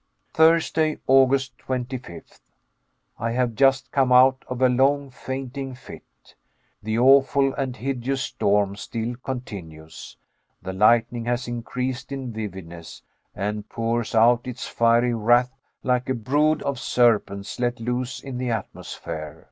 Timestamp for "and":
7.54-7.76, 13.36-13.68